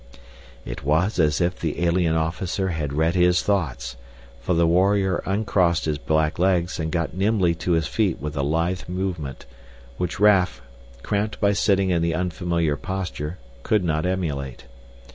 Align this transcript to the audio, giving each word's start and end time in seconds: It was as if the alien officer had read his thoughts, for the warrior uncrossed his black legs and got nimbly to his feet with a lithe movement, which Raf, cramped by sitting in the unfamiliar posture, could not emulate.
It 0.65 0.83
was 0.83 1.19
as 1.19 1.39
if 1.39 1.59
the 1.59 1.79
alien 1.85 2.15
officer 2.15 2.69
had 2.69 2.91
read 2.91 3.13
his 3.13 3.43
thoughts, 3.43 3.97
for 4.39 4.55
the 4.55 4.65
warrior 4.65 5.17
uncrossed 5.27 5.85
his 5.85 5.99
black 5.99 6.39
legs 6.39 6.79
and 6.79 6.91
got 6.91 7.13
nimbly 7.15 7.53
to 7.61 7.73
his 7.73 7.85
feet 7.85 8.19
with 8.19 8.35
a 8.35 8.41
lithe 8.41 8.89
movement, 8.89 9.45
which 9.97 10.19
Raf, 10.19 10.59
cramped 11.03 11.39
by 11.39 11.53
sitting 11.53 11.91
in 11.91 12.01
the 12.01 12.15
unfamiliar 12.15 12.77
posture, 12.77 13.37
could 13.61 13.83
not 13.83 14.07
emulate. 14.07 14.65